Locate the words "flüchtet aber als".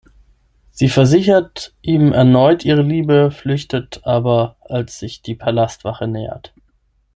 3.29-4.97